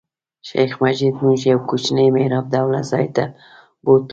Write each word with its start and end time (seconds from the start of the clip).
شیخ 0.47 0.71
مجید 0.83 1.13
موږ 1.23 1.39
یو 1.51 1.59
کوچني 1.69 2.07
محراب 2.15 2.45
ډوله 2.53 2.81
ځای 2.91 3.07
ته 3.15 3.23
بوتلو. 3.83 4.09